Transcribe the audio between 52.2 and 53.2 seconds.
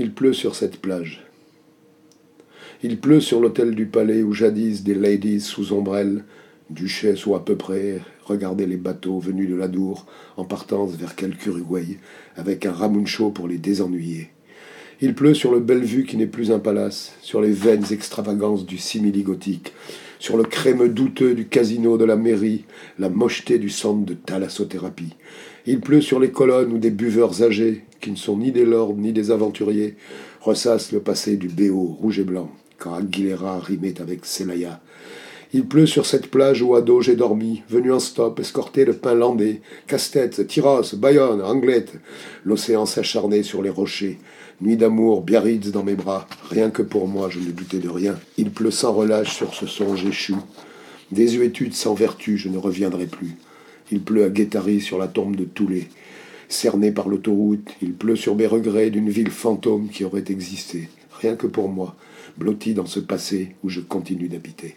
je ne reviendrai